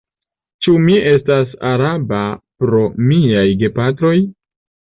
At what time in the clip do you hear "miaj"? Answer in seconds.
3.13-3.47